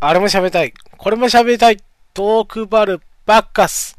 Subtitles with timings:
[0.00, 0.74] あれも喋りたい。
[0.98, 1.78] これも喋りたい。
[2.12, 3.96] トークバルバッカス。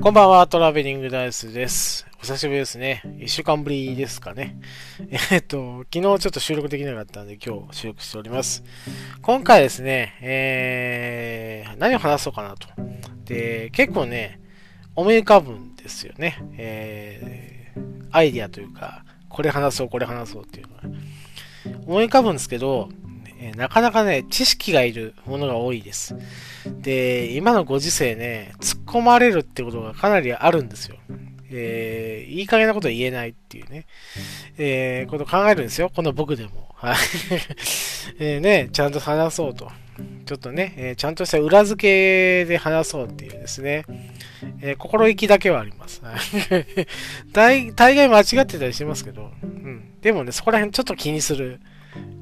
[0.00, 2.06] こんばんは、トラベリングダイスです。
[2.18, 3.02] お久しぶりですね。
[3.18, 4.56] 一週間ぶりですかね。
[5.32, 8.62] えっと、昨日ちょっと収録できなかったんで今日収録しております。
[9.22, 12.68] 今回ですね、えー、何を話そうかなと。
[13.24, 14.38] で、結構ね、
[14.94, 16.38] 思い浮かぶんですよね。
[16.56, 19.05] えー、アイディアというか、
[19.36, 20.98] これ話そう、これ話そうっていうのは。
[21.86, 22.88] 思い浮かぶんですけど、
[23.38, 26.16] えなかなかね、知識がいるものが多いです。
[26.80, 30.96] で、今のご時世ね、突っ込まれるってことがかなりあるんですよ。
[31.50, 33.84] えー、いい加減なこと言えないっていうね、
[34.56, 35.90] えー、こと考えるんですよ。
[35.94, 36.74] この僕でも。
[36.74, 36.96] はい。
[38.18, 39.70] えね、ちゃんと話そうと。
[40.24, 43.84] ちょっとね、えー、ちゃんとした裏付けで話そうっていうですね、
[44.60, 46.02] えー、心意気だけはあります。
[47.32, 49.94] 大大概間違ってたりしますけど、うん。
[50.00, 51.60] でもね、そこら辺ちょっと気にする、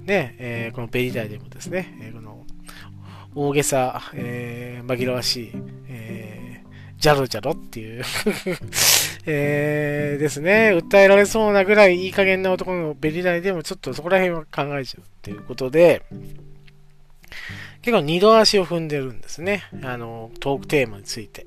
[0.04, 2.44] ね、えー、このベリダイでもですね、えこの
[3.34, 5.52] 大げさ、え紛らわしい、
[5.88, 6.62] え
[6.98, 8.02] ジャロジャロっていう。
[9.26, 16.02] え、ですね、訴えられそうなぐらいいい加減な男のベリダイでもちょっとそこら辺は考えちゃうっていうことで、
[17.84, 19.64] 結構二度足を踏んでるんですね。
[19.82, 21.44] あの、トークテーマについて。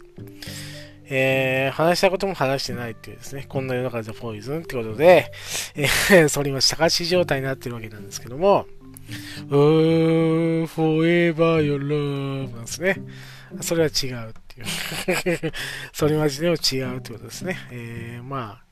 [1.06, 5.32] えー、話したことも話してないっていうですね、こんな世の中でポイズンってことで、
[5.76, 8.68] えー、それ今、探し状態になってるわけなんですけども、
[9.50, 12.98] うー、forever your love なんですね。
[13.62, 15.54] それは違うっていう。
[15.92, 17.58] それマジでも違うってことですね。
[17.72, 18.67] えー、まあ、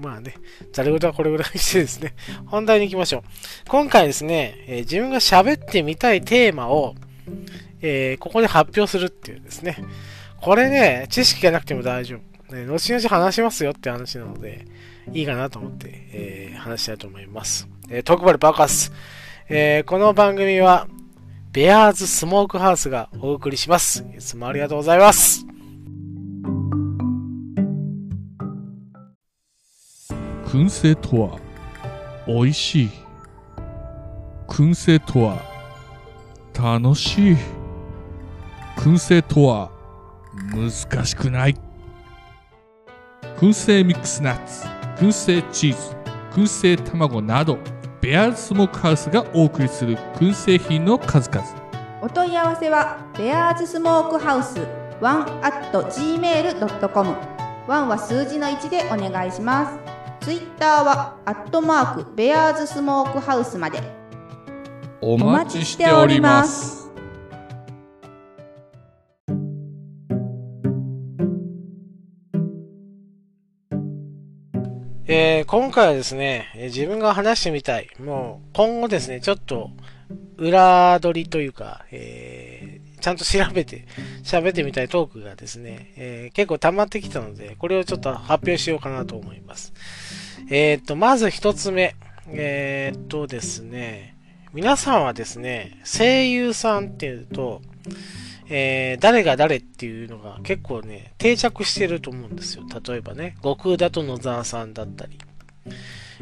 [0.00, 0.34] まあね、
[0.72, 2.14] ざる事はこれぐらいにしてですね、
[2.46, 3.22] 本題に行きましょう。
[3.68, 6.94] 今回ですね、えー、自分が喋ってみたいテーマを、
[7.82, 9.76] えー、ここで発表するっていうですね。
[10.40, 12.54] これね、知識がなくても大丈夫。
[12.54, 14.66] ね、後々話しますよって話なので、
[15.12, 17.68] いいかなと思って、えー、話したいと思います。
[17.90, 18.92] えー、トークバルバカス。
[19.48, 20.88] えー、この番組は、
[21.52, 24.04] ベアーズスモークハウスがお送りします。
[24.16, 25.39] いつもありがとうございます。
[30.50, 31.38] 燻製とは
[32.26, 32.90] 美味しい。
[34.48, 35.40] 燻製とは
[36.52, 37.36] 楽しい。
[38.76, 39.70] 燻製とは
[40.52, 41.56] 難しくない。
[43.36, 44.66] 燻製ミックスナッツ
[44.96, 45.96] 燻製チーズ
[46.32, 47.56] 燻製卵など
[48.00, 51.46] ベアーズスモークハウスがお送りする燻製品の数々。
[52.02, 54.58] お問い合わせはベアーズスモークハウス
[55.00, 57.16] 1 at gmail.com
[57.68, 59.89] 1は数字の1でお願いします。
[60.20, 63.80] ツイッターは、アットマーク、ベアーズスモークハウスまで。
[65.00, 66.90] お待ちしております。
[75.06, 77.88] えー、今回はですね、自分が話してみたい。
[77.98, 79.70] もう、今後ですね、ちょっと、
[80.36, 83.86] 裏取りというか、えー、ちゃんと調べて、
[84.22, 89.72] 喋ってみたいトークがですね、えー、結構溜まってきたので、これをちょっと発表しようかなと思います。
[90.50, 91.94] えっ、と、まず一つ目。
[92.26, 94.16] えっ、とですね、
[94.52, 97.62] 皆さんはですね、声優さんっていうと、
[98.48, 102.64] えー、誰が誰っていうのが結構ね、定着してると思うんですよ。
[102.84, 105.18] 例えばね、悟空だと野沢さんだったり、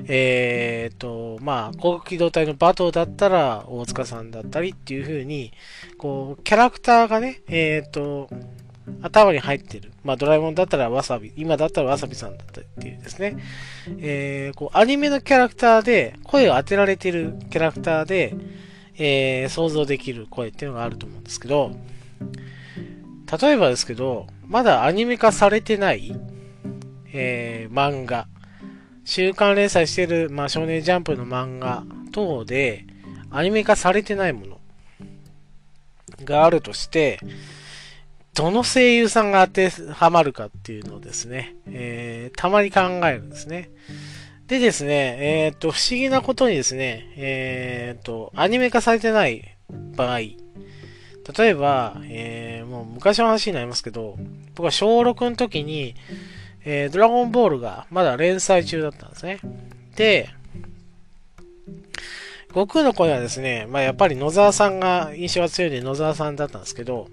[0.06, 5.52] えーと、まあ、航空機動隊のバトだったら大塚さんだったりっていう風に、
[5.96, 8.28] こう、キャラクターがね、えーと、
[9.02, 9.92] 頭に入ってる。
[10.04, 13.36] まあ、ドラえもんだったらわさび、今だったらわさびさんだったっていうですね。
[13.98, 18.34] えー、こう、アニメのキャラクターで、声を当てられてるキャラクターで、
[18.96, 21.72] えー、想像できる声っていうのがあると思うんですけど、
[23.40, 26.14] 例えばですけど、まだアニメ化されてない、
[27.12, 28.26] えー、漫画、
[29.04, 32.84] 週刊連載してる、まあ、少年ジャンプの漫画等で、
[33.30, 34.60] アニメ化されてないもの
[36.24, 37.20] があるとして、
[38.38, 43.68] どの声優さんが当てはまるかっていうのをですね、えー、たまに考えるんですね。
[44.46, 49.56] でですね、えっ、と、不思議なことにですね、えっ、と、アニメ化されてない
[49.96, 50.36] 場合、例
[51.40, 54.16] えば、えー、もう昔の話になりますけど、
[54.54, 55.96] 僕は小6の時に、
[56.64, 59.40] えー、ドラゴンボールがまだ連載中だったんですね。
[59.96, 60.30] で、
[62.50, 67.08] 悟空の声はですね、まあやっぱり野沢さんが印象が強いんで野沢さんだったんですけど、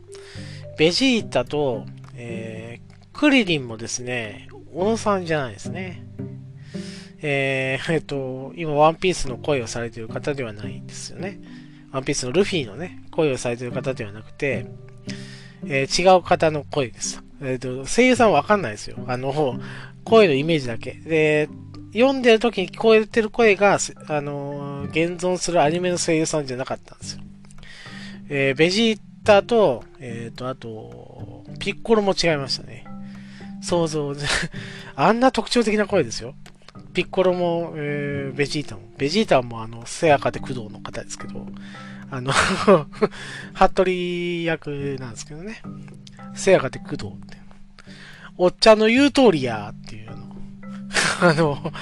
[0.77, 1.86] ベジータと、
[2.16, 6.04] えー、クリリンもですね、小野さんじゃないですね。
[7.22, 11.39] えー、えっと、今、ワンピースの声をされている方ではないんですよね。
[11.92, 14.68] ワンピースのルフィのね、声をされている方ではなくて、
[15.66, 17.24] えー、違う方の声です。
[17.42, 18.98] えっ、と、声優さんわかんないですよ。
[19.07, 19.60] あの、
[20.04, 20.92] 声のイメージだけ。
[20.92, 21.50] で、
[21.94, 27.21] 読んでる時に聞こえてる声が、あのー、現存するアニメの声優さんじゃなかったんですよ。
[28.28, 32.86] えー、ベジータと、えっ、ー、と、あと、ピッコロも違いましたね。
[33.62, 34.13] 想像、
[34.95, 36.36] あんな特徴的な声ですよ。
[36.94, 38.83] ピッコロも、えー、ベジータも。
[38.98, 41.48] ベジータもあの、せやかで工藤の方ですけど、
[42.12, 42.31] あの
[43.54, 45.62] 服部役なんですけどね。
[46.36, 47.38] せやかで工藤って。
[48.38, 50.36] おっちゃんの言う通りやっていうの。
[51.21, 51.74] あの、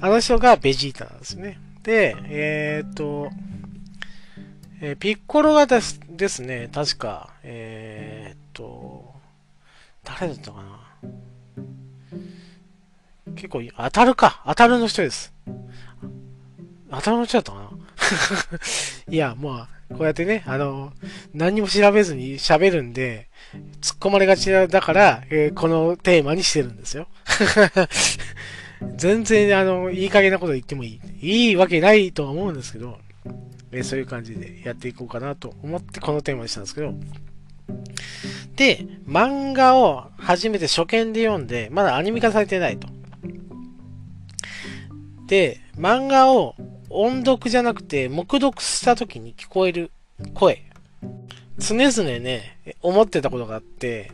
[0.00, 1.58] あの人がベジータなんですね。
[1.82, 3.30] で、えー、っと、
[4.80, 9.14] えー、ピッコロがですですね、確か、えー、っと、
[10.04, 10.86] 誰だったかな
[13.34, 14.42] 結構、当たるか。
[14.46, 15.32] 当たるの人です。
[16.90, 17.70] 当たるの人だったかな
[19.08, 20.92] いや、まあ、こうやってね、あの、
[21.32, 23.28] 何も調べずに喋るんで、
[23.80, 27.08] 突っ込まれがちだから、えー、このテーマにしてるんですよ。
[28.96, 31.46] 全然、あの、いい加減なこと言ってもいい。
[31.48, 32.98] いいわけないとは思うんですけど、
[33.72, 36.94] えー、そういう感じでやっていこうかなと思ってこのテーマにしたんですけど、
[38.56, 42.88] で、漫画を初めて初見で読んで、まだアニメ化されてないと。
[45.26, 46.54] で、漫画を
[46.88, 49.90] 音読じゃなくて、黙読した時に聞こえる
[50.34, 50.62] 声。
[51.58, 54.12] 常々ね、思ってたことがあって、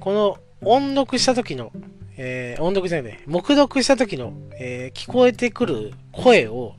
[0.00, 1.72] この音読した時の、
[2.16, 6.74] えー、音読じゃないね、黙読した時の、えー、聞こえてくる声を、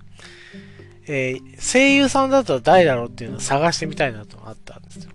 [1.08, 5.12] えー、声優さんだと誰だろうっていうのを探してみたいなとあったんですよ。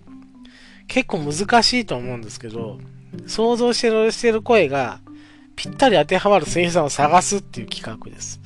[0.87, 2.79] 結構難しいと思うんですけど、
[3.27, 5.01] 想像してるしてる声が
[5.57, 8.41] ぴったり当てはまる声優さんを探すっていう企画です。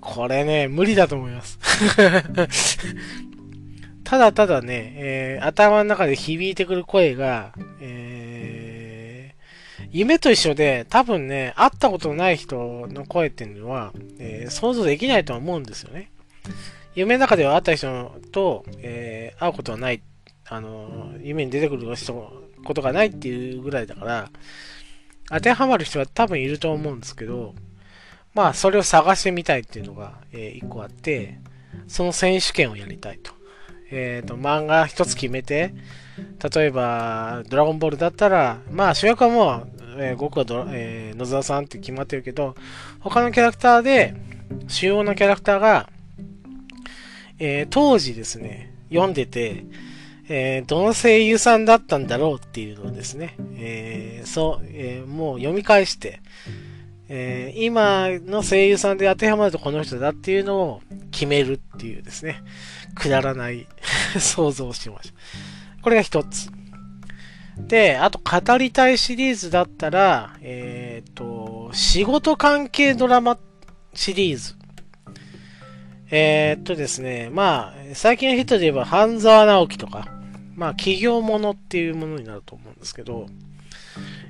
[0.00, 1.58] これね、無理だと思います。
[4.04, 16.10] ただただね、えー、頭の中で響いてくる声が、えー、夢と一緒で、多分ね、会ったことない人の声っていうのは、えー、想像できないとは思うんですよね。
[16.94, 20.02] 夢の中では会った人と、え会うことはない、
[20.48, 22.32] あの夢に出てくる人、
[22.64, 24.30] ことがないっていうぐらいだから、
[25.30, 27.54] 当てはまる人は多分いると思うんですけど、
[28.34, 31.38] まあ、それを探してみたいっていうのが、えー、一個あって、
[31.88, 33.32] その選手権をやりたいと。
[33.90, 35.74] えっ、ー、と、漫画一つ決めて、
[36.54, 39.68] 例えば、ドラゴンボールだったら、まあ、主役はもう、
[39.98, 42.54] えー、僕はドえー、野沢さんって決まってるけど、
[43.00, 44.14] 他のキャラクターで、
[44.68, 45.90] 主要なキャラクターが、
[47.40, 49.64] えー、当時ですね、読んでて、
[50.28, 56.20] えー、どの声優さんだったんだろうっていうのをですね、えー、そう、えー、もう読み返して、
[57.08, 62.44] えー、今の声優さんで当てはまるとこの人だっていうのを決めるっていうですね、
[62.94, 63.66] くだらない
[64.20, 65.14] 想像をしました。
[65.82, 66.50] これが一つ。
[67.58, 73.38] で、あと語りたいシリーズだったら、えっ、ー、と、仕事関係ドラマ
[73.94, 74.59] シリーズ。
[76.10, 80.08] えー、っとですね、まあ、最近のヒットで言えば、半沢直樹とか、
[80.56, 83.26] まあ、企業ものっていうものになると思うんですけど、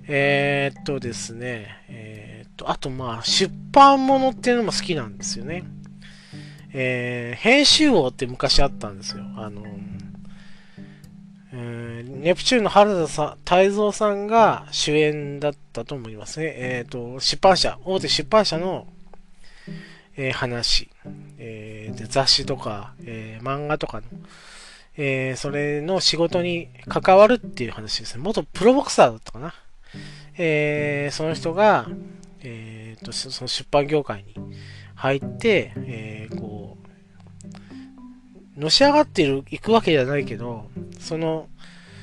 [0.06, 5.64] えー、っとですね、えー、っと、あとまあ、出版物っていうのも好きなんですよね。
[6.72, 9.24] えー、編集王って昔あったんですよ。
[9.36, 9.62] あの、
[11.52, 16.54] えー、ネプチューンの原田さ泰造さんが主演だったと思いますね。
[16.56, 18.86] えっ、と、出版社、大手出版社の、
[20.20, 20.90] えー、話、
[21.38, 24.06] えー、で雑誌とか、えー、漫画とかの、
[24.98, 28.22] え、それの仕事に関わるっていう話ですね。
[28.22, 29.54] 元プロボクサーだったかな。
[30.36, 31.88] え、その人が、
[32.42, 34.34] えーと、その出版業界に
[34.94, 36.76] 入って、え、こ
[38.56, 41.48] う、のし上がっている、行くわけじゃないけど、その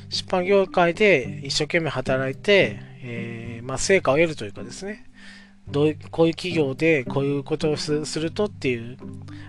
[0.09, 5.06] 出版業界で一生懸命働いて、え、まあ、成果を得るというかですね、
[5.71, 8.97] どういう、こういう企業でこういうことをするとっていう、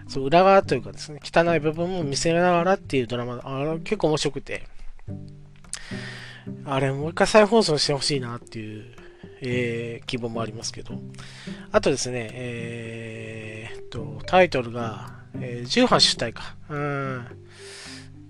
[0.08, 4.64] そう裏側というかですね、汚い部分も見せながらっていうドラマ、あの結構面白くて、
[6.64, 8.84] あれ、もう一回再放送してほしいなっていう、
[9.40, 10.94] えー、希望もありますけど。
[11.70, 16.56] あとですね、えー、っと、タイトルが、えー、重版主体か。
[16.68, 17.26] うん。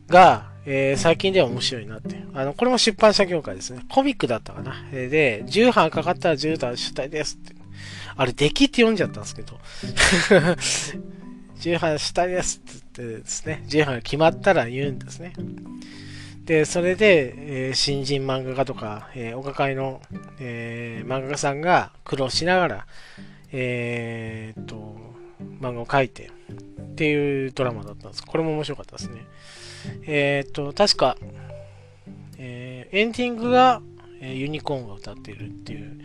[0.09, 2.23] が、えー、最近では面白いなって。
[2.35, 3.85] あの、これも出版社業界ですね。
[3.89, 4.75] コミックだったかな。
[4.91, 7.58] で、重版かかったら重版主体ですって。
[8.19, 9.59] あれ、出来って読んじゃったんですけど。
[11.61, 15.35] 重版主体ですって言ってですね、重版が決まったら言うんですね。
[16.45, 20.01] で、それで、えー、新人漫画家とか、えー、お抱えの、
[20.41, 22.87] えー、漫画家さんが苦労しながら、
[23.53, 24.97] えー、っと、
[25.61, 26.31] 漫画を描いて
[26.81, 28.25] っていうドラマだったんです。
[28.25, 29.27] これも面白かったですね。
[30.07, 31.17] えー、っと、確か、
[32.37, 33.81] え、エンディングが、
[34.21, 36.01] え、ユニコーンが歌っているっていう、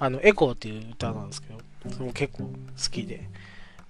[0.00, 1.60] あの、エコーっていう歌なんですけど、
[1.92, 2.52] それも結構好
[2.90, 3.28] きで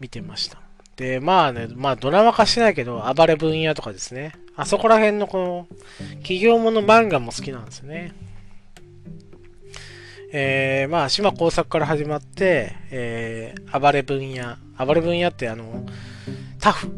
[0.00, 0.59] 見てました。
[0.97, 4.35] で、まあね、まあドラマ化してないけど、暴れ分野とかですね。
[4.57, 5.67] あそこら辺のこの、
[6.17, 8.12] 企業もの漫画も好きなんですよね。
[10.33, 14.57] えー、まあ、島工作から始まって、えー、暴れ分野。
[14.85, 15.87] 暴れ分野ってあの、
[16.61, 16.90] タフ。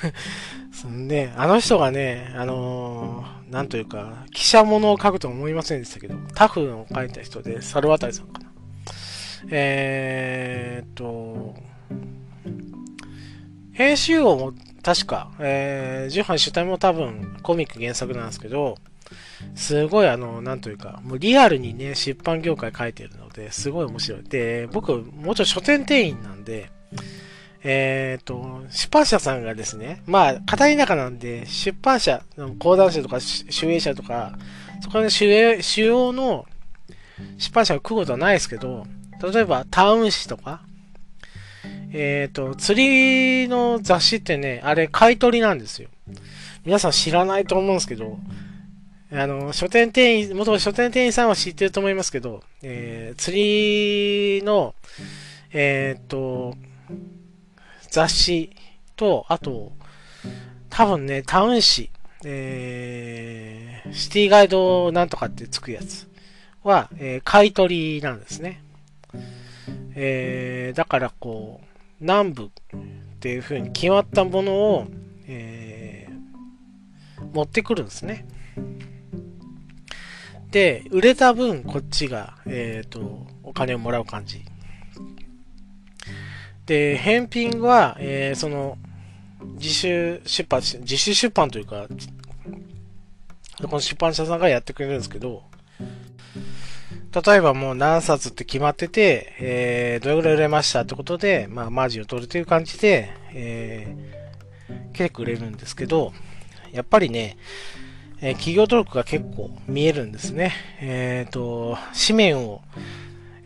[0.72, 3.19] そんで、あの人がね、あのー
[3.50, 8.50] なんというか、記者物を書くと思いませんでしたけど、タフを書いた人で、猿渡さんかな。
[9.50, 11.54] えーっと、
[13.72, 14.52] 編集王も
[14.82, 18.76] 確か、えー、重版主体も多分コミック原作なんですけど、
[19.54, 24.22] すごいあの、なんというか、もうリアルにね、出版業界書いてるので、すごい面白い。
[24.22, 26.70] で、僕、もうちょい書店店員なんで、
[27.62, 32.22] えっ、と、出版社さんがですね、まあ、片田舎なんで、出版社、
[32.58, 34.38] 講談社とか、集英社とか、
[34.80, 36.46] そこで主営主要の
[37.36, 38.86] 出版社を食うことはないですけど、
[39.22, 40.62] 例えば、タウン誌とか、
[41.92, 45.90] えっ、と、釣りの雑誌ってね、あれ、買い取りなんですよ。
[46.64, 48.18] 皆さん知らないと思うんですけど、
[49.12, 54.74] あの、書店店員、元書店店員さんは知ってると思いますけど、えー、釣りの、
[55.52, 56.54] えっ、と、
[57.90, 58.50] 雑誌
[58.96, 59.72] と、あと、
[60.68, 61.90] 多分ね、タウン誌、
[62.24, 66.08] えー、シティガイドなんとかってつくやつ
[66.62, 68.62] は、えー買い取りなんですね。
[69.94, 71.66] えー、だからこう、
[72.00, 72.48] 南部っ
[73.20, 74.86] ていう風に決まったものを、
[75.26, 75.90] えー
[77.32, 78.26] 持ってくるんですね。
[80.50, 84.42] で、売れた分、こっちが、えっ、と、お金をもらう感じ。
[86.70, 88.78] で、返品は、えーその、
[89.56, 91.88] 自主出版、自主出版というか、
[93.62, 95.42] この出版社さんがやってくれるんですけど、
[97.12, 106.12] 例えばもう何冊って決まってて、えー、どれぐらい売れましたってことで、まあ、マージンを取るという感じで、えー、結構売れるんですけど、
[106.70, 107.36] やっぱりね、
[108.20, 110.52] えー企業登録が結構見えるんですね。
[110.80, 112.62] えっ、と、紙面を、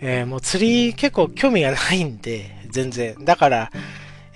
[0.07, 3.17] えーもう釣り結構興味がないんで、全然。
[3.25, 3.73] だから、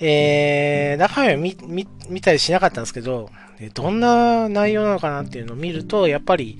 [0.01, 3.29] えー、中身は見、見、見たりしなかったんですけど、
[3.75, 6.59] どんな内容なのかなっていうのを見ると、やっぱり、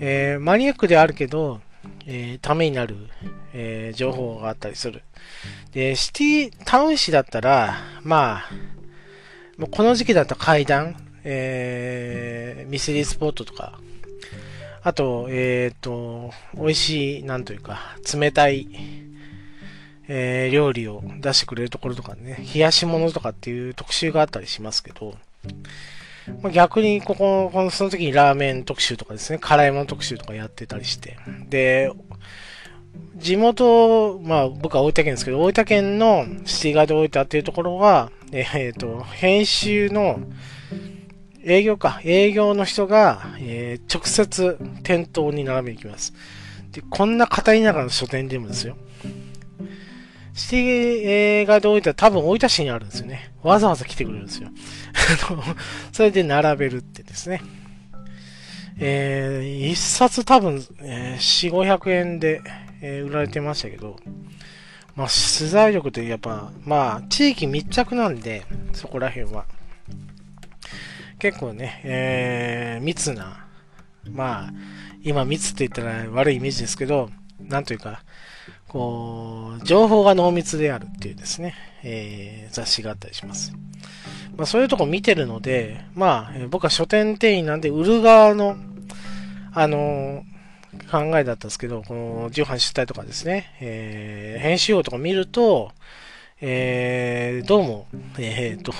[0.00, 1.60] えーマニアックであるけど、
[2.06, 2.96] えーためになる、
[3.54, 5.02] えー情報があったりする。
[5.72, 8.50] で、シティ、タウン誌だったら、まあ、
[9.56, 13.78] もうこの時期だと階段、え、ミステリースポットとか、
[14.84, 18.68] あと、えっ、と、美味しい、なんというか、冷たい、
[20.08, 25.14] えー料理を出してくれるところとかね、冷やし物とかっていう特集があったりしますけど、
[26.42, 31.16] まあ、逆にここ、このその時にラーメン特集とかですね、辛いもの特集とかやってたりして、
[31.48, 31.92] で、
[33.16, 40.20] 地元、まあ僕は大分県ですけど、大分県のシティガード大分っていうところは、えっ、と、編集の
[41.44, 46.14] 営業か、営業の人が、えー直接店頭に並びに行きます。
[46.70, 48.76] で、こんな片田舎の書店でもですよ。
[50.34, 51.02] シティ
[51.42, 53.32] 映画で置いた多分大分市にあるんですよね。
[53.42, 54.48] わざわざ来てくれるんですよ。
[55.92, 57.42] それで並べるってですね。
[58.78, 62.40] えー、一冊多分、えー、4、500円で、
[62.80, 63.96] えー売られてましたけど、
[64.96, 69.44] まあ、取材力ってやっぱ、まあ、地域密着なんで、そこら辺は。
[71.22, 73.46] 結構ね、えー、密な、
[74.10, 74.52] まあ、
[75.04, 77.10] 今密って言ったら悪いイメージですけど、
[77.40, 78.02] なんというか、
[78.66, 83.52] こう、情報が濃密であるっていうですね、えー雑誌があったりします。
[84.36, 88.56] まあそういうとこ見てるので、まあ、えー僕は書店店員なんで売る側の、
[89.52, 90.32] あのー
[90.90, 95.70] 考えだったんですけど、この重版出体とかですね、えー編集用とか見ると、
[96.44, 97.86] えーどうも、
[98.18, 98.72] えーと、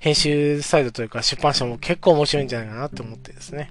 [0.00, 3.70] 編集サイドというか出版社も結構面白いんじゃないかなと思ってですね、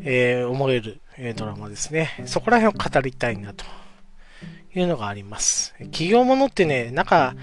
[0.00, 2.24] えー思える、えドラマですね。
[2.26, 3.64] そこら辺を語りたいなと
[4.74, 5.74] いうのがあります。
[5.78, 7.36] 企業ものってね、なんか、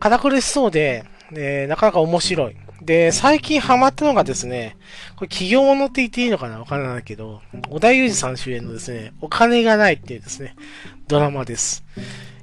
[0.00, 2.56] 堅苦しそうで、えーなかなか面白い。
[2.82, 4.76] で、最近ハマったのがですね、
[5.14, 10.56] これ企業ものって言っていいのかなわからないけど、小田裕二さん主演のですね、お金がないっていうですね、
[11.06, 11.84] ドラマです。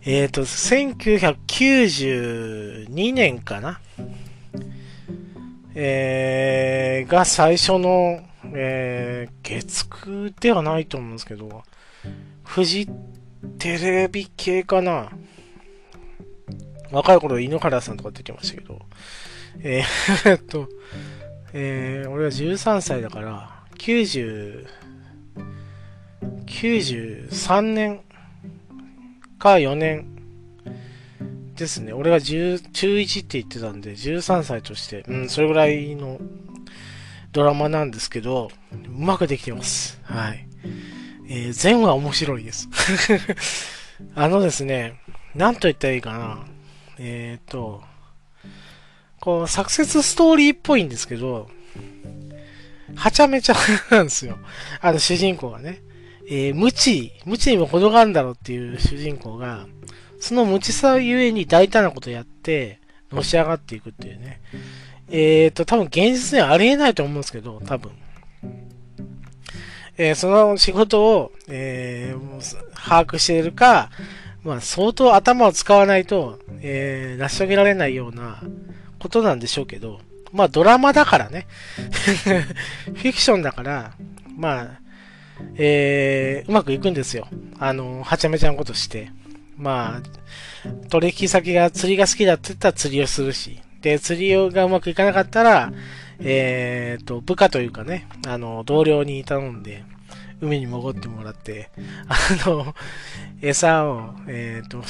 [0.03, 3.79] えっ、と、1992年かな。
[5.75, 8.19] えー、が最初の、
[8.53, 11.61] えー、月9ではないと思うんですけど、
[12.43, 12.89] フジ
[13.59, 15.11] テレビ系かな。
[16.91, 18.79] 若い頃、井ノ原さんとか出てましたけど、
[19.59, 20.67] えーえっと、
[21.53, 24.65] えー、俺は13歳だから、90、
[26.47, 28.01] 93年
[29.41, 30.05] か4年、
[31.61, 31.93] ですね。
[31.93, 36.19] 俺が10中1って言ってたんで、13歳として、うん、それぐらいの
[37.31, 39.99] ドラマなんですけど、うまくできてます。
[40.03, 40.47] はい。
[41.29, 42.67] えー、全話面白いです。
[44.15, 44.95] あのですね、
[45.35, 46.45] なんと言ったらいいかな。
[46.97, 47.83] えっ、と、
[49.19, 51.49] こう、サクセスストーリーっぽいんですけど、
[52.95, 53.55] はちゃめちゃ
[53.91, 54.37] なんですよ。
[54.81, 55.81] あの主人公がね。
[56.33, 59.67] えー、無知、無知にも程があるんだろうっていう主人公が、
[60.21, 62.79] その無知さゆえに大胆なことやって、
[63.11, 64.39] のし上がっていくっていうね。
[65.09, 67.91] えっ、と、多分現実にはありえないと思うんですけど、多分。
[69.97, 73.89] えーその仕事を、えー把握しているか、
[74.43, 78.41] まあ、相当頭を使わないと、えー成し遂げられないような
[78.99, 79.99] ことなんでしょうけど、
[80.31, 81.45] まあ、ドラマだからね。
[81.75, 83.95] フィクションだから、
[84.37, 84.80] まあ、
[85.55, 87.27] えーうまくいくんですよ。
[87.59, 89.11] あの、はちゃめちゃなことして。
[89.57, 95.71] まあ、取引先が釣りが好きだって言ったら釣りをするし、で、釣りがうまくいかなかったら、
[96.19, 99.83] えーと、部下というかね、あの、同僚に頼んで、
[100.41, 101.69] 海に潜ってもらって、
[102.07, 102.73] あの、
[103.41, 104.83] 餌を、えーと、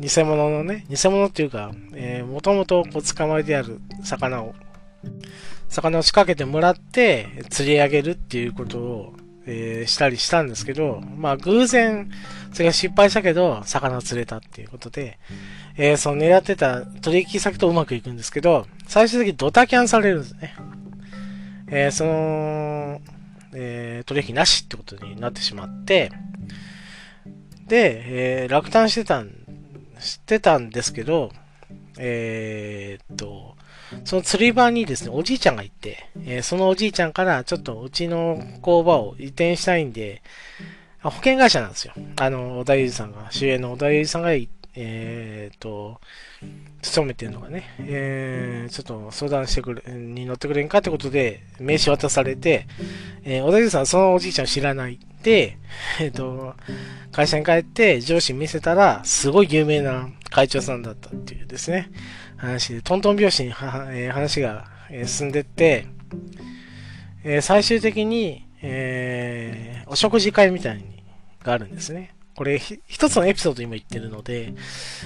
[0.00, 4.54] 偽物のね、偽物っていうか、え、もともと捕まえてある魚を、
[5.68, 9.14] 魚を仕掛けてもらって釣り上げるっていうことを、
[9.50, 12.10] えーしたりしたんですけど、まあ偶然、
[12.52, 15.18] それが失敗したけど、魚釣れたっていうことで、
[15.76, 20.54] えーその狙ってた取引先とうまくいくんですけど、最終的にドタキャンされるんですね。
[21.68, 23.00] えーその、
[23.54, 26.12] えー取引なしってことになってしまって、
[27.66, 29.30] で、えー落胆してたん、
[29.98, 31.32] してたんですけど、
[31.98, 33.56] えーっと、
[34.04, 40.22] その釣り場にですね、おじいちゃんがいて、えーそのおじいちゃんから、ちょっとうちの工場を移転したいんで、
[41.02, 41.92] 保険会社なんですよ。
[42.16, 44.32] あの、小田裕二さんが、主演の小田裕二さんが、
[44.80, 46.00] えーっと、
[46.82, 52.66] 勤めてるのがね、えー、ちょっと相談してくれ、に乗ってくれんかってことで、名刺渡されて、
[53.24, 54.98] えー、小田裕二さんはそのおじいちゃん知らない。
[55.22, 55.58] で、
[56.00, 56.54] えっ、と、
[57.10, 61.90] 会社に帰って上司見せたら、すごい有名な会長さんだったっていうですね、
[62.38, 65.86] 話で、トントン拍子に、えー話が、えー進んでって、
[67.24, 71.02] えー最終的に、えーお食事会みたいに
[71.42, 72.14] があるんですね。
[72.36, 74.54] これ、一つのエピソード今言ってるので、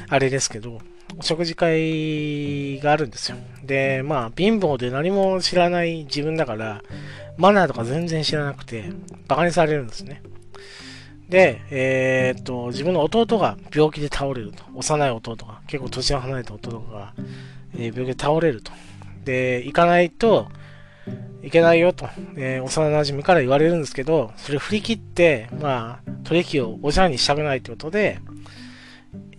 [0.08, 0.80] あれですけど、
[1.18, 3.38] お食事会があるんですよ。
[3.64, 6.82] で、まあ、貧乏で何も知らない自分だから、
[7.38, 8.90] マナーとか全然知らなくて、
[9.28, 10.22] 馬鹿にされるんですね。
[11.32, 14.64] で、えーっと、自分の弟が病気で倒れると。
[14.74, 17.14] 幼い弟が、結構年の離れた弟が、
[17.74, 18.70] えー病気で倒れると。
[19.24, 20.48] で、行かないと
[21.42, 28.18] いけないよと、えー幼馴染から言われるんですけど、それ振り切って、まあ、取引をおじゃんにしたくないってことで、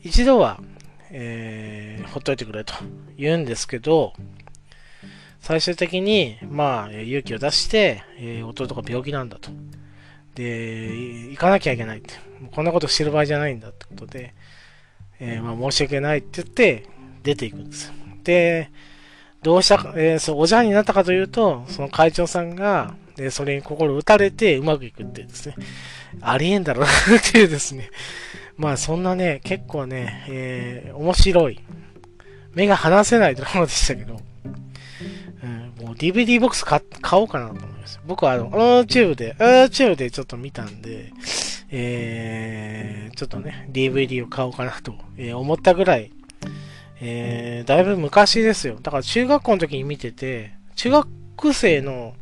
[0.01, 0.59] 一度は、
[1.11, 2.73] えーほっといてくれと
[3.17, 4.13] 言うんですけど、
[5.41, 9.51] 最終的に、まあ、勇気を出して、え弟が病気なんだと。
[10.35, 12.13] で、行かなきゃいけないって。
[12.51, 14.33] こんなことしてる場合じゃないんだってことで、
[15.19, 16.87] えーまあ、申し訳ないって言って、
[17.23, 17.93] 出ていくんですよ。
[18.23, 18.69] で、
[19.41, 25.55] どうしたか、えーそう、おじゃんになったかというと、その会長さんが、でそれに心打たれてうまくいくってですね。
[26.21, 27.89] ありえんだろうなっていうですね。
[28.57, 31.59] まあそんなね、結構ね、えー面白い。
[32.53, 34.19] 目が離せないドラマでしたけど、うん、
[35.83, 36.81] もう DVD ボックス買
[37.19, 37.99] おうかなと思います。
[38.05, 41.11] 僕はあの、YouTube で、YouTube でちょっと見たんで、
[41.71, 46.11] えー、ちょっとね、DVD を買おうかなと、えー思ったぐらい、
[47.01, 48.77] えー、だいぶ昔ですよ。
[48.81, 52.13] だから中学校の時に見てて、中学生の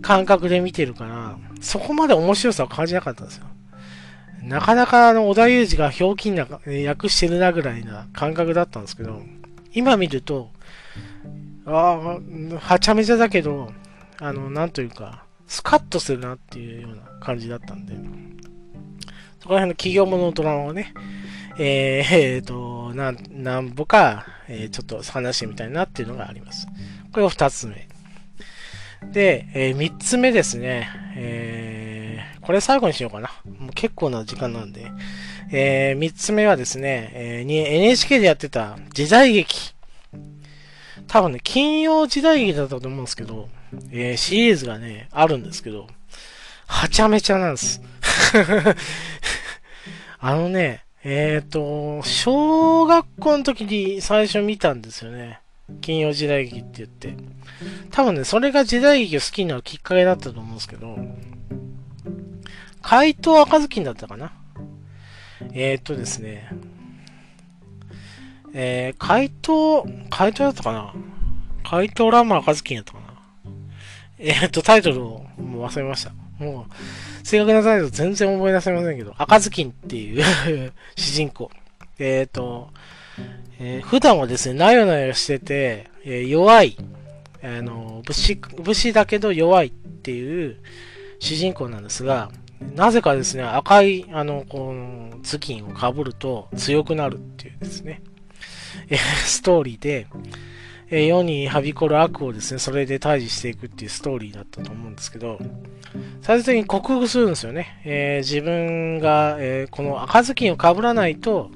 [0.00, 3.44] 感覚で見てるから、そこまで面白さを感じなかったんですよ。
[4.42, 9.20] なかなかあの、小田裕二がひょうきんなえー役してるなぐらいな感覚だったんですけど、
[9.74, 10.50] 今見ると、
[11.68, 13.72] ああ、はちゃめちゃだけど、
[14.20, 17.94] あの、なんというか、スカッとするなっていうような感じだったんで、
[19.40, 20.92] そこら辺の企業ものドラマをね、
[21.58, 26.66] えー、えーと、なん、なんぼか、えーちょっと話してみたいなっていうのがあります。
[27.12, 27.88] これが二つ目。
[29.12, 30.88] で、えー三つ目ですね。
[31.16, 33.30] えーこれ最後にしようかな。
[33.58, 34.90] もう結構な時間なんで。
[35.52, 39.74] えー三つ目はですね、えー NHK でやってた時代劇。
[41.08, 43.48] 多分ね、金曜時代劇だったと思うんですけど、
[43.90, 45.86] えーシリーズがね、あるんですけど、
[46.66, 47.80] はちゃめちゃなんです。
[50.20, 55.40] あのね、えっ、と、小学校の時に最初見たんですよね。
[55.80, 57.14] 金曜時代劇って言って。
[57.90, 60.98] 多分ね、それが時代劇を好きになるきっかけだったと思うんですけど、
[62.82, 64.32] 怪盗赤ずきんだったかな
[65.54, 66.50] えっ、とですね、
[68.60, 70.92] えー、怪盗、怪盗だったかな？
[71.62, 73.04] 怪盗ランマー赤ずきんやったかな？
[74.18, 76.10] えー、っと、タイトルをもう忘れました。
[76.44, 80.24] もう、正確なタイトル全然思い出せませんけど、赤ずきんっていう
[80.96, 81.52] 主人公。
[82.00, 82.70] えー、っと、
[83.60, 86.76] えー、普段はですね、なよなよしてて、えー、弱い、
[87.44, 90.56] あの、武士、武士だけど弱いっていう
[91.20, 92.32] 主人公なんですが、
[92.74, 98.02] なぜかですね、赤い、あの、この、頭巾を被ると強くなるっていうですね、
[98.88, 100.06] え、ストーリーで、
[100.90, 105.38] え、世にはびこる悪をですね、それで退治していくっていうストーリーだったと思うんですけど、
[106.22, 107.80] 最終的に克服するんですよね。
[107.84, 111.50] えー、自分が、えー、この赤ずきんを被らないと、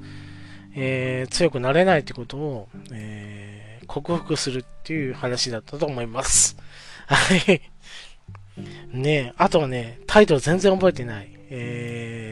[0.74, 6.56] えー、強くなれないってことを、え、克服するっていう話だったと思います。
[7.06, 7.60] はい。
[8.92, 11.28] ねあとはね、タイトル全然覚えてない。
[11.54, 12.31] え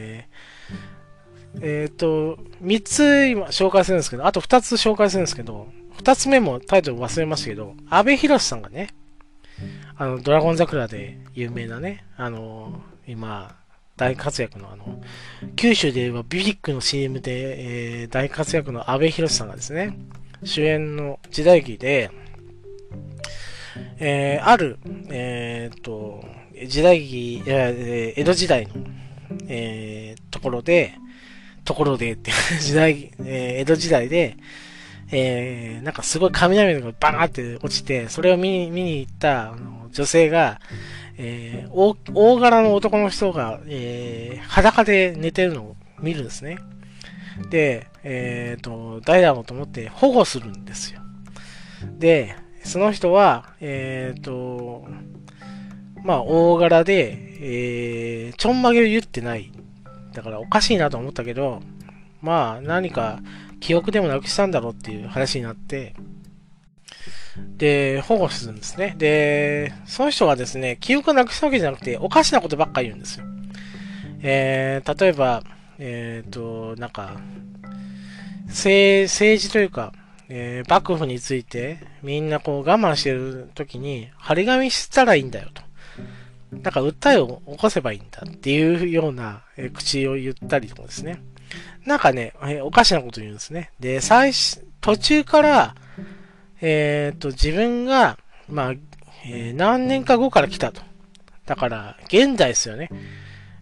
[1.61, 8.89] えっ、ー、と、3つ今紹介するんですけど、あと2つ紹介するんですけど、2つ目もタイトル忘れましたけど、阿部寛さんがね、
[9.95, 13.55] あの、ドラゴン桜で有名なね、あの、今、
[13.97, 15.01] 大活躍のあの、
[15.55, 19.95] 九州で言えばビビックの CM で、えー、大活躍の阿部寛さんがですね、
[20.43, 22.09] 主演の時代劇で、
[23.99, 26.25] えー、ある、えー、っと、
[26.67, 28.73] 時代劇、えー、江戸時代の、
[29.47, 30.95] えー、ところで、
[31.63, 34.37] ところでって 時代、えー、江戸時代で、
[35.11, 40.59] えー、なんかすごい雷がバーって落ちて、それを見に見に行ったあの女性が、
[41.17, 46.57] えー、大大柄の男の人が、えー、裸で寝てるのを見るんですね。
[47.49, 51.01] で、えっ、ー、と、誰だろうと思って保護するんですよ。
[51.97, 54.87] で、その人は、えっ、ー、と、
[56.03, 59.51] まあ、大柄で、えー、ちょんまげを言ってない。
[60.13, 61.61] だからおかしいなと思ったけど、
[62.21, 63.19] まあ、何か
[63.59, 65.95] 記憶でもなくしたんだろうっていう話になって、
[67.57, 68.95] で、保護するんですね。
[68.97, 73.25] で、その人がですね、記憶をなくしたわけじゃなくて、おかしなことばっか言うんですよ。
[74.21, 75.43] えー、例えば、
[75.79, 77.15] えっ、ー、と、なんか、
[78.47, 79.93] 政政治というか、
[80.27, 85.61] えー、幕府について、みんなこう我慢してる時に、張り紙したらいいんだよと。
[86.51, 91.21] なんか訴えを起こせばいいんだっていうような、え、口を言ったりとかですね。
[91.85, 93.71] なんかね、え、おかしなこと言うんですね。
[93.79, 95.75] で、最初、途中から、
[96.59, 98.17] えっ、と、自分が、
[98.49, 98.71] まあ、
[99.25, 100.81] えー、何年か後から来たと。
[101.45, 102.89] だから、現代ですよね。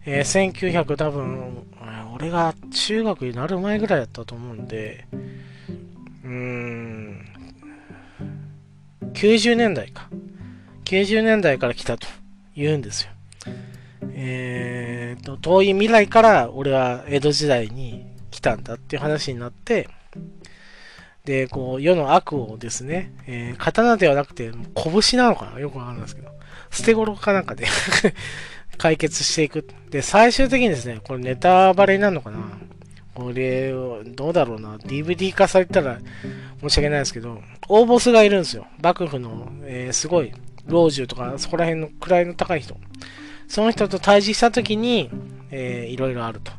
[0.05, 1.67] えー、1900多分、
[2.15, 5.05] 俺が中学になる前ぐらいだったと思うんで、
[6.23, 7.25] うーん、
[9.13, 10.09] 90年代か。
[10.85, 12.07] 90年代から来たと
[12.59, 13.11] 言うんですよ。
[14.13, 19.87] えーと、遠い未来から俺は江戸時代に来たんだっていう話になって、
[21.23, 25.59] で、こう、世の悪をですね、えー、刀ではなくて、拳なのかな？
[25.59, 26.29] よくわかんないですけど、
[26.71, 27.65] 捨て頃かなんかで
[28.77, 29.67] 解決していく。
[29.89, 32.39] で、最終的にですね、これネタバレになるのかな？
[33.13, 33.73] これ、
[34.05, 35.99] どうだろうな？DVD 化されたら
[36.61, 38.65] 申し訳ないですけど、大ボスがいるんですよ。
[38.81, 40.33] 幕府の、えー、すごい、
[40.69, 42.77] 老中とか、そこら辺の位の高い人。
[43.47, 45.09] その人と対峙したときに、
[45.51, 46.51] えー、いろいろあると。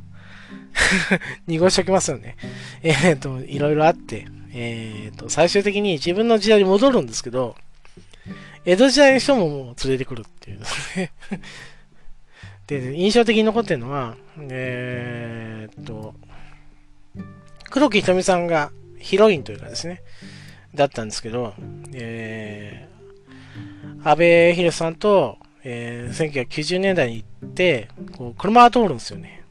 [1.46, 2.36] 濁しときますよね。
[2.82, 7.56] えー、っと、いろいろあって、えー、と、最終的に自分の時代に戻るんですけど、
[8.64, 11.12] 江戸時代の人ももう連れてくるっていうですね
[12.66, 16.14] で、印象的に残ってるのは、えー、と、
[17.70, 20.02] 黒木瞳さんがヒロインというかですね、
[20.74, 21.54] だったんですけど、
[21.94, 22.99] えー、
[24.04, 29.44] 安倍博さんと、えー、1990年代に行って、こう車が通るんですよね。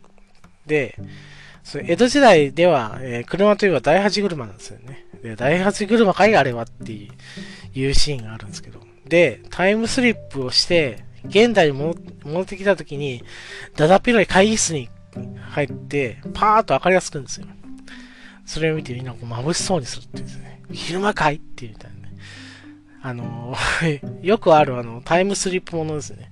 [0.65, 0.95] で、
[1.75, 5.05] 江戸時代では、えー、車といえば第八車なんですよね。
[5.21, 7.09] で、第八車かいあれはってい
[7.85, 8.79] うシーンがあるんですけど。
[9.07, 13.23] で、タイムスリップをして、現代に戻ってきた時に、
[13.75, 14.89] だだっ広い会議室に
[15.49, 17.47] 入って、パーッと明かりがつくんですよ。
[18.45, 20.63] それを見てみんなこう眩しそうにするっていうですね。
[20.71, 21.98] 昼間かいっていうみたいな。
[23.01, 23.55] あの
[24.21, 26.31] よくあるあの、タイムスリップものですね。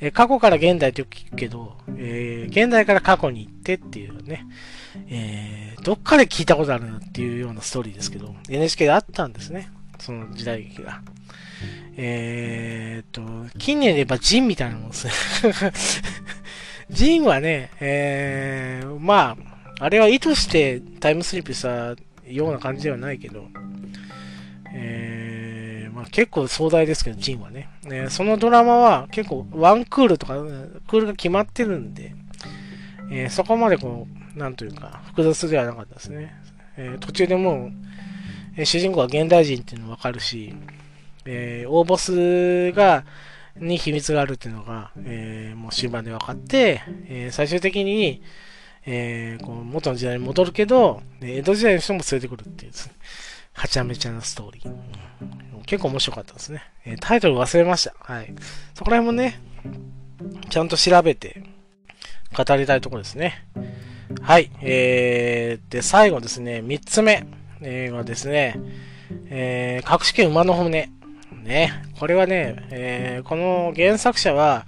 [0.00, 4.46] え過去から現代って聞くけど、えー、現代から過去に行ってっていうね、
[5.08, 9.70] えー、どっかで聞いたことあるなっていうようなストーリーですけど、NHK であったんですね。
[9.98, 11.00] その時代劇が。
[11.96, 15.12] えー、っと、近年で言えばジンみたいなもんですね。
[16.90, 19.36] ジンはね、えー、ま
[19.78, 21.94] あ、あれは意図してタイムスリップした
[22.30, 23.46] ような感じではないけど、
[24.74, 25.23] えー
[26.10, 27.68] 結構壮大ですけど、ジンはね。
[27.84, 30.34] ねそのドラマは結構ワンクールとか、
[30.88, 32.14] クールが決まってるんで、
[33.10, 36.34] えー、そこまでこう、なんというか、複雑ではなかったですね。
[36.76, 37.72] えー途中でもう、
[38.56, 40.54] えー主人公は現代人っていうのわかるし、
[41.24, 43.04] えー大ボスが、
[43.56, 48.22] に秘密があるっていうのが、えーもう終盤で分かって、えー最終的に、
[48.86, 52.94] えーこう元の時代に戻るけど、江戸時代の人も連れてくるっていうですね、
[53.54, 55.64] はちゃめちゃなストーリー。
[55.64, 56.62] 結構面白かったですね。
[56.84, 57.94] えタイトル忘れました。
[58.00, 58.34] はい。
[58.74, 59.40] そこら辺もね、
[60.50, 61.42] ちゃんと調べて
[62.36, 63.46] 語りたいところですね。
[64.20, 64.50] はい。
[64.60, 67.26] えー、で、最後ですね、三つ目、
[67.62, 68.60] えーはですね、
[69.26, 70.90] えー、隠し家馬の骨。
[71.42, 71.82] ね。
[71.98, 74.66] これはね、えーこの原作者は、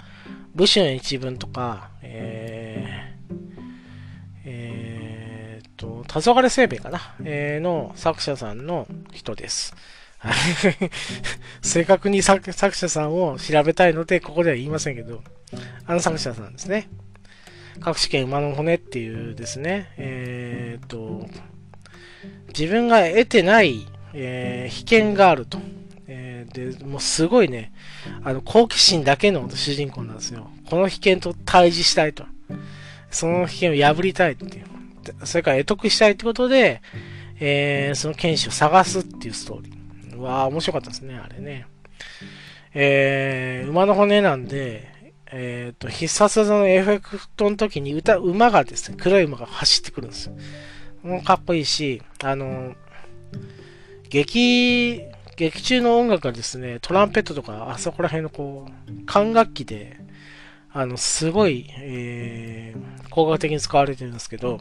[0.54, 2.65] 武士の一文とか、えー、
[5.76, 9.74] と、黄昏製餅かな、えーの作者さんの人です。
[11.62, 15.22] 正確に作者さんを調べたいので、ここでは言いませんけど、
[15.86, 16.88] あの作者さんですね。
[17.86, 21.28] 隠し家馬の骨っていうですね、えーっと、
[22.48, 25.58] 自分が得てない、えー被験があると。
[26.08, 27.72] えーで、もうすごいね、
[28.24, 30.50] あの、好奇心だけの主人公なんですよ。
[30.70, 32.24] この被験と対峙したいと。
[33.10, 34.75] その被験を破りたいっていう。
[35.24, 36.82] それから得得したいってことで、
[37.38, 40.16] えーその剣士を探すっていうストーリー。
[40.16, 41.66] うわー、面白かったですね、あれね。
[42.74, 44.88] えー、馬の骨なんで、
[45.32, 50.36] えっ、と、必殺技のエフェクトの時に歌、馬がですね、黒い馬が走ってくるんですよ。
[51.02, 52.74] もうかっこいいし、あの、
[54.08, 55.02] 劇、
[55.36, 59.98] 劇中の音楽がですね、トランペットとか、あそこら辺のこう、管楽器で、
[60.72, 64.60] あの、すごい、えー、効果的に使われてるんですけど、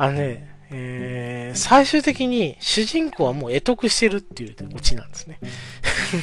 [0.00, 5.38] あのね、えー、最終的に主人公はもう得得してるっていうオチなんですね。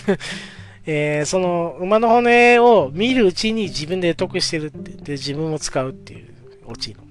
[0.88, 6.34] えー、その馬の骨を見るうちに自分で得得してるって、で、自分も使うっていう
[6.66, 7.04] オチの、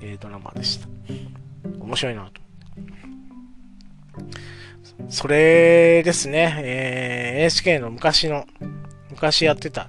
[0.00, 0.86] えードラマでした。
[1.80, 2.40] 面白いなと。
[5.08, 8.46] それですね、えー、NHK の昔の、
[9.10, 9.88] 昔やってた、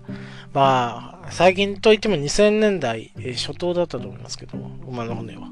[0.52, 5.52] まあ、最近といっても2000年代、えー初頭だったと思いますけど、馬の骨は。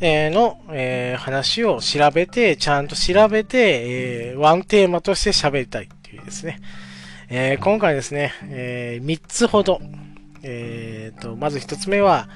[0.00, 6.58] えの、えー話を調べて、ちゃんと調べて、えーワンテーマとして喋りたいっていうですね。
[7.28, 9.80] えー今回ですね、え3つほど、
[10.42, 12.28] えーと、まず1つ目は、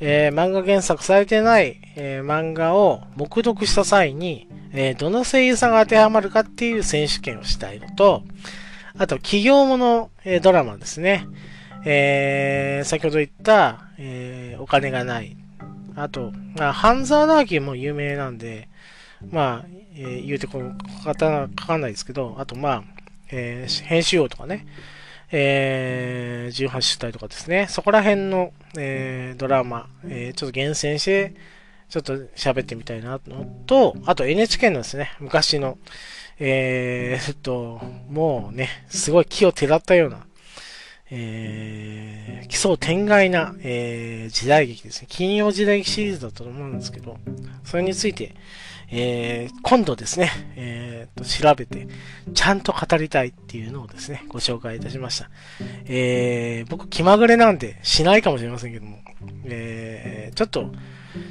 [0.00, 8.22] えー漫画原作されてない、えー漫画を目読した際に、えーどの声優さんが当てはまるかっていう選手権をしたいのと、
[8.98, 11.26] あと、企業もの、えードラマですね。
[11.86, 15.36] えー先ほど言った、えーお金がない。
[15.96, 18.68] あと、まあ、半沢直樹も有名なんで、
[19.30, 22.84] まあ、えー言うてこのかかかかんないですけど、あと、まあ、
[23.30, 24.66] えー編集王とかね、
[25.30, 31.34] えー18主体とかですね、そこら辺の、えードラマ、えーちょっと厳選して、
[31.88, 35.78] ちょっと喋ってみたいなのと、あと NHK のですね、昔の、
[36.38, 37.80] えー、っと、
[38.10, 40.26] もうね、すごい木をてらったような、
[41.16, 45.06] えー、奇想天外な、えー時代劇ですね。
[45.08, 47.18] 金曜時代劇シリーズだったと思うんですけど、
[47.62, 48.34] それについて、
[48.90, 51.86] えー今度ですね、えーと、調べて、
[52.34, 55.30] ちゃんと語りたいっていうのをですね、ご紹介いたしました。
[55.86, 58.98] えー僕気まぐれなんでしないかもしれませんけども、
[59.44, 60.72] えーちょっと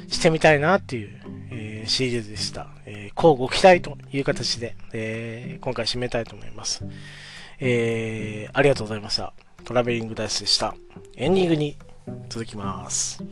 [0.08, 1.20] してみたいなっていう、
[1.50, 2.68] えーシリーズでした。
[2.86, 6.84] えー、交互期待という形で、えー今回締めたいと思います。
[7.60, 9.34] えーありがとうございました。
[9.64, 10.74] トラベリングダイスでした。
[11.16, 11.78] エンディングに
[12.28, 13.24] 続きます。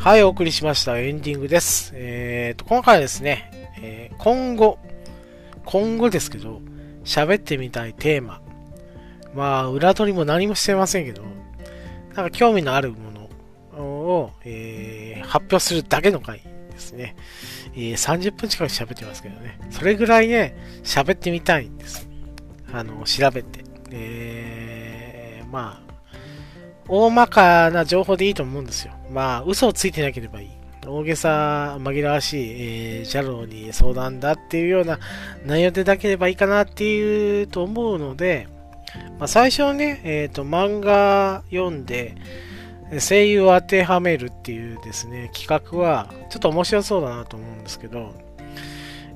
[0.00, 0.98] はい、お送りしました。
[0.98, 1.92] エンディングです。
[1.94, 4.78] えーと、今回はですね、えー今後、
[5.64, 6.60] 今後ですけど、
[7.04, 8.40] 喋ってみたいテーマ。
[9.34, 13.12] まあ、裏取りも何もしてませんけど、なんか興味のあるも
[13.76, 16.40] のを、えー発表するだけの回
[16.72, 17.14] ですね。
[17.74, 19.58] えー30分近く喋ってますけどね。
[19.70, 22.08] それぐらいね、喋ってみたいんです。
[22.72, 23.64] あの、調べて。
[23.90, 25.88] えーまあ、
[26.88, 28.92] 大まかな情報でいいと思うんですよ。
[29.10, 30.48] まあ、嘘をついてなければいい。
[30.86, 34.98] 大げさ、紛らわしい、えー、ジャローに相談だっていうような
[35.44, 38.48] 内容でなければいいかなっていうと思うので、
[39.18, 42.16] まあ、最初はね、えっ、と、漫画読んで、
[43.00, 48.14] 声優を当てはめるっていうですね、企画は、ちょっと面白そうだなと思うんですけど、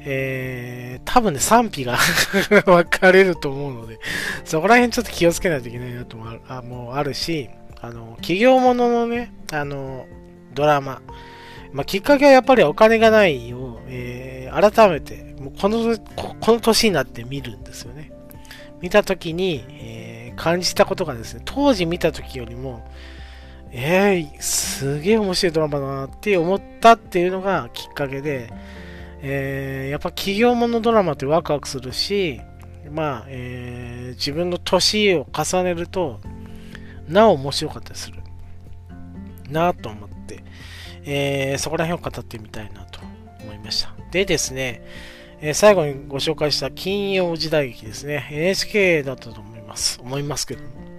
[0.01, 1.97] えー、多分ね、賛否が
[2.67, 3.99] 分かれると思うので、
[4.45, 7.49] そこら辺ちょっと気をつけないといけないなともあもうあるし、
[7.81, 10.07] あの、企業もののね、あの、
[10.55, 11.01] ドラマ、
[11.73, 18.13] まあ、きっかけはやっぱりお金がないを、えー改めて、もうこの、ここの年になって見るんですよね。
[18.83, 22.87] 見たときに、えー感じたことがですね、当時見た時よりも、
[23.75, 28.53] えー、すげえ面白いドラマだなって思ったっていうのがきっかけで、
[29.23, 32.41] えー、やっぱ企業ものドラマってワクワクするし、
[32.91, 36.21] まあ、えー、自分の年を重ねると、
[37.09, 38.19] なお面白かったりする。
[39.49, 40.45] なと思って、
[41.05, 43.01] えー、そこら辺を語ってみたいなと
[43.41, 43.95] 思いました。
[44.11, 44.83] でですね、
[45.41, 48.29] え、最後にご紹介した金曜時代劇ですね。
[48.31, 49.99] NHK だったと思います。
[50.03, 50.92] 思いますけども。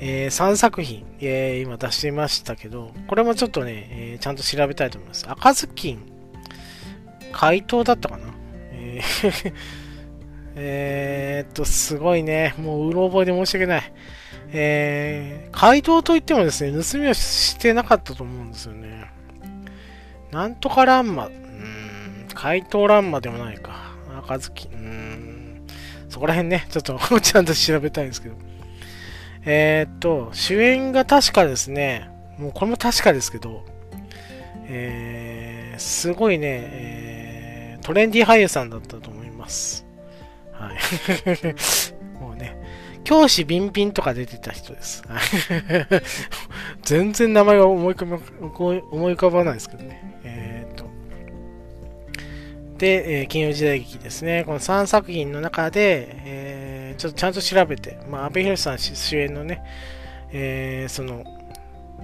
[0.00, 5.24] えー、3作品、えー、今出してましたけど、これもちょっとね、えー、ちゃんと調べたいと思います。
[5.28, 6.02] 赤ずきん、
[7.32, 8.34] 怪盗だったかな？
[8.72, 9.54] えー
[10.56, 12.54] えっと、すごいね。
[12.58, 13.92] もう、うろ覚えで申し訳ない。
[14.52, 19.10] えー、怪盗といってもですね、盗みをしてなかったと思うんですよね。
[20.30, 23.96] なんとかランマ、うん、怪盗ランマでもないか。
[24.18, 25.66] 赤ずき、ん、
[26.08, 28.36] そこら辺ね、ちょっと ちゃんと調べたいんですけど。
[29.46, 33.64] えー、っと、主演が確かですね、もうこれも確かですけど、
[34.66, 39.86] えー、すごいね、えー、トレンディ俳優さんだったと思います。
[40.52, 40.78] はい。
[42.20, 42.56] もうね、
[43.04, 45.02] 教師ビンビンとか出てた人です。
[46.82, 50.20] 全然名前が思い浮かばないですけどね。
[50.24, 50.86] えー、っと。
[52.78, 54.44] で、え、金曜時代劇ですね。
[54.46, 56.53] この3作品の中で、え
[56.96, 59.62] ちょっとちゃんと調べて、まあ、阿部寛さん主演のね、
[60.32, 61.24] えー、その、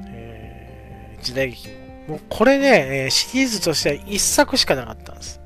[0.06, 1.68] えー、時代劇
[2.08, 5.40] も、うこれね、シリーズとしては1作しかなかったんです。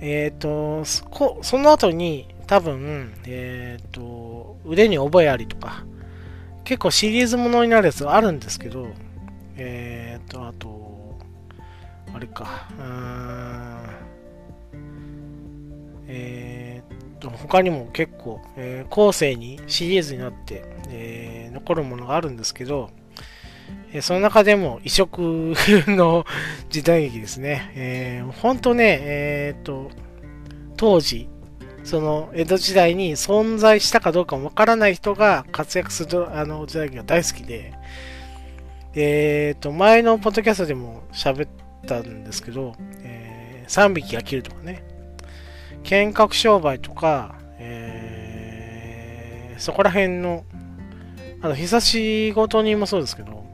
[0.00, 5.84] えっ、と、そその後に多分、えっ、と、腕に覚えありとか、
[6.64, 8.88] 結構シリーズものになるやつがあるんですけど、
[9.56, 11.18] えっ、と、あと、
[12.14, 13.80] あれか、うーん、
[16.06, 16.63] えっと、
[17.30, 22.90] 他にも結構、えー、後世にシリーズになって、えー、残るものがあるんですけど、
[23.92, 25.54] えその中でも異色
[25.86, 26.26] の
[26.68, 27.70] 時代劇ですね。
[27.76, 29.90] えー、本当ね、えっ、と、
[30.76, 31.28] 当時、
[31.84, 37.72] その江戸時代に存在したかどうかもわからない人が活躍するあの時代劇が大好きで、
[38.94, 41.48] えっ、と、前のポッドキャストでも喋っ
[41.86, 44.82] たんですけど、えー、3匹が切るとかね、
[45.84, 50.44] 見学商売とか、えー、そこら辺の、
[51.40, 53.44] あの、日差しごとにもそうですけど、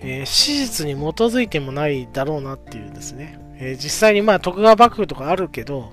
[0.00, 3.38] えー、史実に基づいてもないだろうなっていうですね。
[3.56, 5.92] えー、実際にまあ徳川幕府とかあるけど、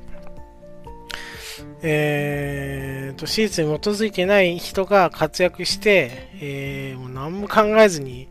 [1.82, 8.30] えーと、史実に基づいてない人が活躍して、えー、もう何も考えずに、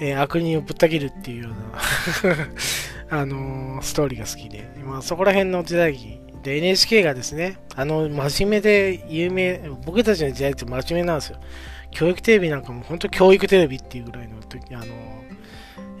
[0.00, 2.36] えー、悪人をぶった切るっていうような
[3.10, 11.38] あのー、ストーリーが好きで、まあ、そこら辺の時代劇で NHK がですね、あの、真面目で有名、僕たちの時代って真面目なんですよ。
[11.90, 14.86] 教育テレビなんかも本当教育テレビっていうぐらいの時、あの、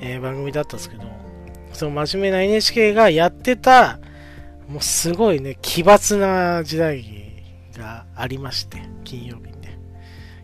[0.00, 1.04] えー、番組だったんですけど、
[1.72, 3.98] その真面目な NHK がやってた、
[4.68, 7.42] もうすごいね、奇抜な時代劇
[7.78, 9.78] がありまして、金曜日にね、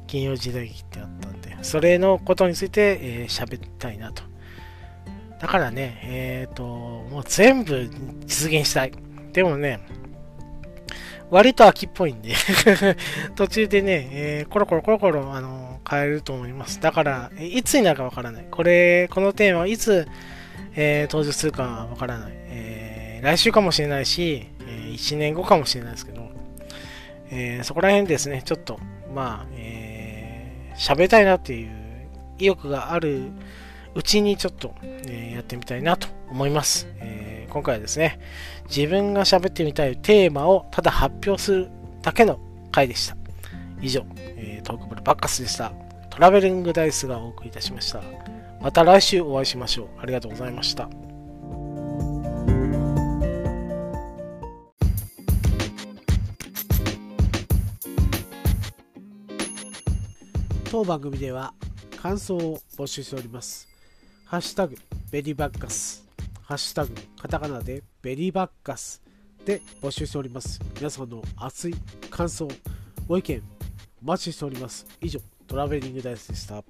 [0.06, 4.29] 金曜時代劇ってあったんで、それのことについて喋、えー、りたいなと。
[5.40, 7.88] だからね、えっ、ー、と、もう全部
[8.26, 8.92] 実現したい。
[9.32, 9.80] でもね、
[11.30, 12.34] 割と秋っぽいんで
[13.36, 16.80] 途中でね、えー、コロコロコロコロ、あの、変えると思います。
[16.80, 18.46] だから、いつになるかわからない。
[18.50, 20.06] これ、このテーマいつ、
[20.74, 22.32] えー、登場するかわからない。
[22.34, 26.28] えー、来週かもしれないし、え、1年後かもしれないですけど、
[27.30, 28.78] え、そこら辺ですね、ちょっと、
[29.14, 31.70] まあ、えー、喋りたいなっていう
[32.38, 33.30] 意欲がある
[33.94, 36.86] うちにちょっと、えー、やってみたいなと思います。
[36.96, 38.20] えー、今回はですね、
[38.68, 41.70] 自分が喋ってみたいテーマをただ発表する
[42.02, 42.38] だけの
[42.70, 43.16] 回でした。
[43.80, 45.72] 以上、えー、トークブルバッカスでした。
[46.10, 48.02] トラベリングダイスがお送りいたしました。
[48.60, 49.88] また来週お会いしましょう。
[50.00, 50.88] ありがとうございました。
[60.70, 61.52] 当番組では
[62.00, 63.69] 感想を募集しております。
[64.30, 64.76] ハッシュタグ
[65.10, 66.06] ベリーバッカス
[66.44, 69.02] ハッシュタグ、カタカナでベリーバッカス
[69.44, 70.60] で募集しております。
[70.76, 71.74] 皆さんの熱い
[72.10, 72.46] 感想、
[73.08, 73.42] ご意見、
[74.00, 74.86] お待ちしております。
[75.00, 75.18] 以上、
[75.48, 76.62] トラベリングダイスでした。